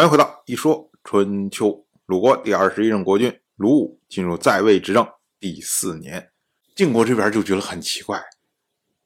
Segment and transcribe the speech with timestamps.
[0.00, 1.86] 欢迎回到一说春秋。
[2.06, 5.06] 鲁国第二十一任国君鲁武进入在位执政
[5.38, 6.30] 第四年，
[6.74, 8.18] 晋国这边就觉得很奇怪，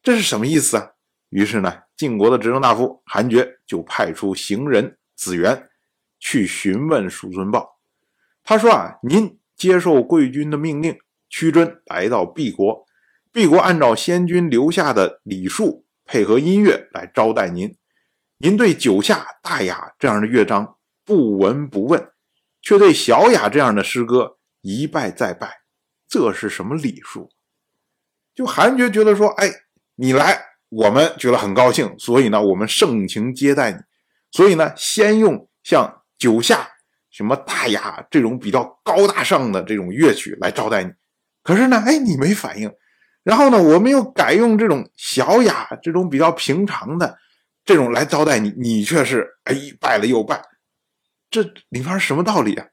[0.04, 0.92] 这是什么意思啊？
[1.30, 5.68] 于是呢，晋国的执政大夫韩厥就派出行人子元
[6.20, 7.80] 去询问叔孙豹。
[8.44, 10.96] 他说啊，您接受贵军的命令，
[11.28, 12.86] 屈尊来到毕国，
[13.32, 17.76] 毕国按照先君留下的礼数，配合音乐来招待您。
[18.38, 22.10] 您对九夏、大雅这样的乐章不闻不问，
[22.62, 25.60] 却对小雅这样的诗歌一拜再拜，
[26.08, 27.30] 这是什么礼数？
[28.34, 29.50] 就韩厥觉得说，哎，
[29.96, 33.78] 你来，我们觉得很高兴，所以呢，我们盛情接待你。
[34.30, 36.68] 所以呢，先用像九下、
[37.10, 40.90] 什么大雅这种比较高大上的这种乐曲来招待你。
[41.42, 42.72] 可是呢，哎，你没反应。
[43.22, 47.18] 然后呢，我们又改用这种小雅这种比较平常的。
[47.66, 50.42] 这种来招待你，你却是哎拜了又拜，
[51.34, 52.68] 这里面什么道理啊？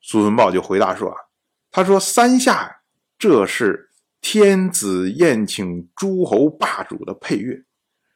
[0.00, 1.16] 苏文豹就回答说啊，
[1.72, 2.82] 他说三下
[3.18, 7.64] 这是天子宴请诸侯霸主的配乐，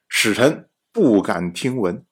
[0.09, 2.05] 使臣不敢听闻；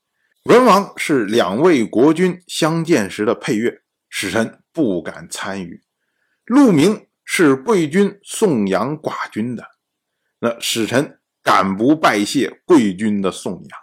[0.46, 5.80] 文王是两位国君相见时的配乐，使臣不敢参与；
[6.46, 9.64] 陆明是贵君颂扬寡君的，
[10.40, 11.20] 那使臣。
[11.44, 13.80] 敢不拜谢贵君的颂扬？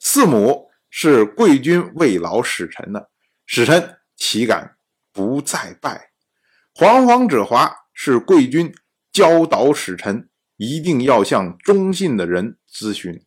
[0.00, 3.10] 四母是贵君慰劳使臣的，
[3.46, 4.76] 使臣岂敢
[5.12, 6.10] 不再拜？
[6.74, 8.72] 惶惶者华是贵君
[9.12, 13.20] 教导使臣，一定要向忠信的人咨询。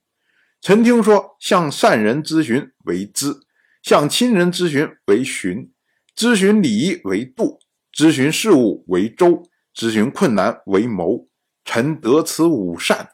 [0.61, 3.41] 臣听说，向善人咨询为咨，
[3.81, 5.71] 向亲人咨询为询，
[6.15, 7.59] 咨询礼仪为度，
[7.93, 9.43] 咨询事务为周，
[9.75, 11.27] 咨询困难为谋。
[11.65, 13.09] 臣得此五善。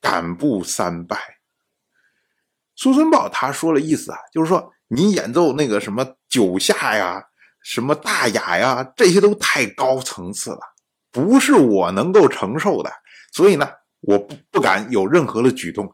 [0.00, 1.37] 敢不三拜？
[2.80, 7.20] 苏孙豹他说了意思啊，就是说你演奏那个什么九下呀、
[7.60, 10.60] 什么大雅呀，这些都太高层次了，
[11.10, 12.92] 不是我能够承受的，
[13.32, 13.68] 所以呢，
[14.02, 15.92] 我不不敢有任何的举动。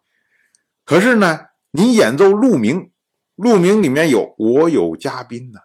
[0.85, 2.93] 可是呢，你演奏鹿鸣，
[3.35, 5.61] 鹿鸣里面有我有嘉宾呢，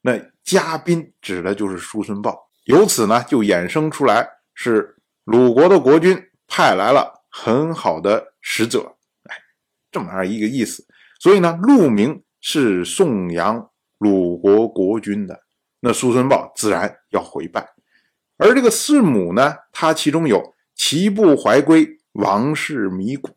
[0.00, 7.20] 那嘉宾指的就是苏孙豹，由此呢，就衍生出来是鲁国的国君派来了。
[7.34, 8.96] 很好的使者，
[9.92, 10.84] 这么样一个意思。
[11.20, 15.42] 所以呢，陆明是颂扬鲁国国君的，
[15.78, 17.68] 那叔孙豹自然要回拜。
[18.38, 23.30] 而这个四母呢，他其中有齐不怀归，王室迷谷，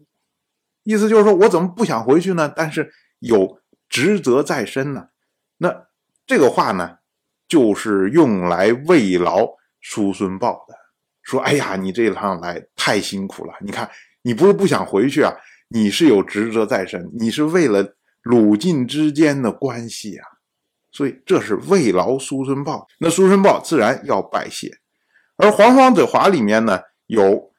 [0.84, 2.52] 意思就是说我怎么不想回去呢？
[2.56, 5.10] 但是有职责在身呢。
[5.58, 5.86] 那
[6.26, 6.98] 这个话呢，
[7.48, 9.48] 就是用来慰劳
[9.80, 10.74] 叔孙豹的。
[11.22, 13.54] 说：“哎呀，你这一趟来太辛苦了。
[13.62, 13.90] 你看，
[14.22, 15.34] 你不是不想回去啊？
[15.68, 20.26] 你是有职责在身，你是为了鲁晋之间的关系啊。
[20.92, 22.88] 所以这是慰劳苏孙豹。
[23.00, 24.78] 那苏孙豹自然要拜谢。
[25.38, 27.52] 而惶惶者华里面呢，有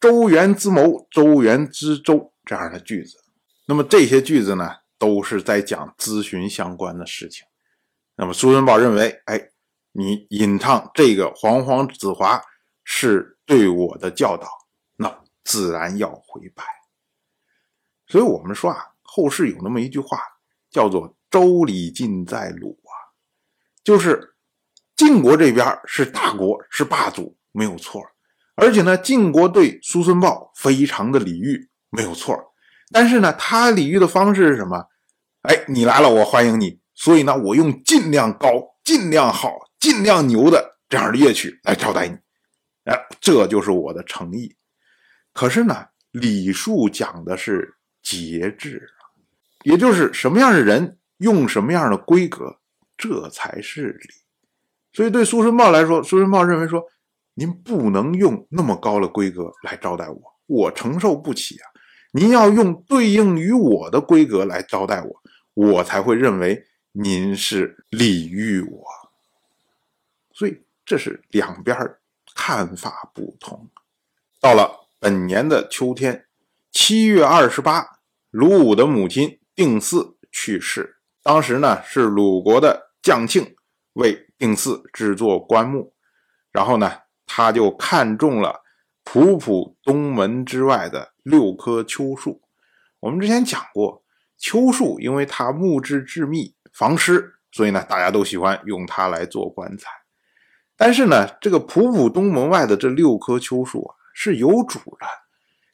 [0.00, 3.18] 周原之谋，周原之周这样的句子。
[3.66, 7.46] 那么这些句子呢，都是在讲咨询相关的事情。
[8.16, 9.50] 那么苏孙豹认为，哎，
[9.92, 12.40] 你吟唱这个惶惶子华。”
[12.92, 14.48] 是对我的教导，
[14.96, 16.64] 那自然要回拜。
[18.10, 20.18] 所以，我们说啊，后世有那么一句话，
[20.68, 22.90] 叫做“周礼尽在鲁”啊，
[23.84, 24.34] 就是
[24.96, 28.02] 晋国这边是大国，是霸主，没有错。
[28.56, 32.36] 而且呢，晋国对叔孙豹非常的礼遇，没有错。
[32.90, 34.88] 但是呢，他礼遇的方式是什么？
[35.42, 36.80] 哎，你来了，我欢迎你。
[36.96, 42.18] 所以呢，我用尽量高、尽量好、尽量牛的这样的乐曲来招待你。
[42.84, 44.56] 哎，这就是我的诚意。
[45.32, 49.12] 可是呢，礼数讲的是节制啊
[49.64, 52.58] 也就是什么样的人用什么样的规格，
[52.96, 54.08] 这才是礼。
[54.92, 56.84] 所以对苏孙豹来说，苏孙豹认为说，
[57.34, 61.68] 您不能用那么高的规格来招待我，我承受不起啊。
[62.12, 65.22] 您要用对应于我的规格来招待我，
[65.54, 68.84] 我才会认为您是礼遇我。
[70.32, 71.76] 所以这是两边
[72.34, 73.70] 看法不同。
[74.40, 76.26] 到了本年的秋天，
[76.72, 77.84] 七月二十八，
[78.30, 80.98] 鲁武的母亲定嗣去世。
[81.22, 83.56] 当时呢，是鲁国的将庆
[83.94, 85.92] 为定嗣制作棺木，
[86.52, 86.92] 然后呢，
[87.26, 88.62] 他就看中了
[89.02, 92.40] 普普东门之外的六棵秋树。
[93.00, 94.04] 我们之前讲过，
[94.38, 99.90] 秋树因为它木质致密，防湿，所以呢，大家都喜欢用它来做棺材。
[100.76, 105.06] 但是呢，这个普普东门外的这六棵秋树啊是有主的，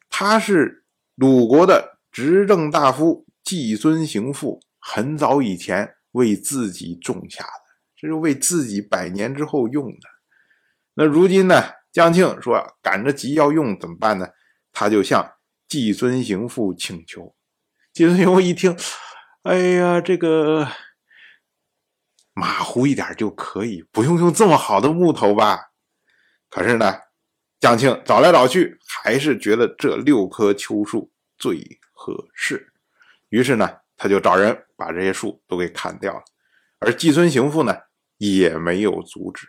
[0.09, 0.85] 它是
[1.17, 7.51] 鲁国的执政大夫季孙行父很早以前为自己种下的，
[7.97, 10.09] 这是为自己百年之后用的。
[10.95, 11.73] 那如今呢？
[11.93, 14.29] 江庆说赶着急要用怎么办呢？
[14.71, 15.33] 他就向
[15.67, 17.35] 季孙行父请求。
[17.95, 18.77] 季孙行父一听，
[19.45, 20.69] 哎呀，这个
[22.35, 25.71] 马虎一点就可以，不用用这么好的木头吧？
[26.51, 26.95] 可是呢，
[27.59, 31.09] 江庆找来找去，还是觉得这六棵秋树
[31.39, 32.73] 最合适。
[33.29, 36.25] 于是呢，他就找人把这些树都给砍掉了。
[36.81, 37.73] 而季孙行父呢，
[38.17, 39.47] 也没有阻止。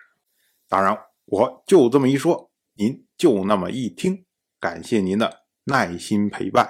[0.70, 0.96] 当然，
[1.26, 4.26] 我就这么一说，您就那么一听。
[4.60, 6.70] 感谢您的耐心陪伴。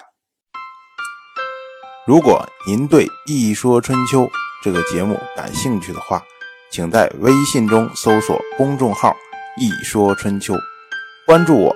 [2.07, 4.21] 如果您对《一说春秋》
[4.63, 6.23] 这个节目感兴趣的话，
[6.71, 9.13] 请在微信中搜索公众号
[9.59, 10.55] “一说春秋”，
[11.27, 11.75] 关注我。